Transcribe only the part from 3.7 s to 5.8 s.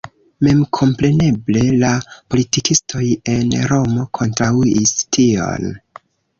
Romo kontraŭis tion.